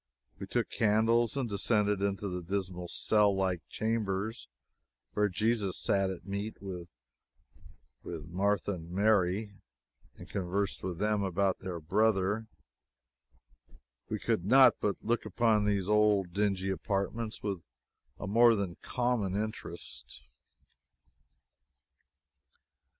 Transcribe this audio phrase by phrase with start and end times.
[0.39, 4.47] We took candles and descended to the dismal cell like chambers
[5.13, 6.87] where Jesus sat at meat with
[8.03, 9.53] Martha and Mary,
[10.15, 12.47] and conversed with them about their brother.
[14.09, 17.63] We could not but look upon these old dingy apartments with
[18.19, 20.23] a more than common interest.